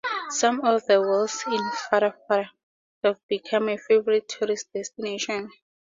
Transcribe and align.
Some 0.29 0.61
of 0.65 0.87
the 0.87 0.99
wells 0.99 1.43
in 1.45 1.61
Farafra 1.69 2.49
have 3.03 3.19
become 3.27 3.69
a 3.69 3.77
favorite 3.77 4.27
tourist 4.27 4.73
destination. 4.73 5.51